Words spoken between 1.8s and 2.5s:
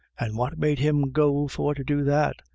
do that?